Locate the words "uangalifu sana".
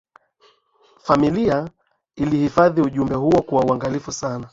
3.65-4.47